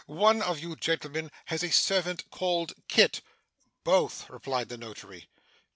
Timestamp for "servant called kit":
1.71-3.21